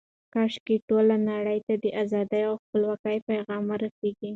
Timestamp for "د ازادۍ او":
1.83-2.55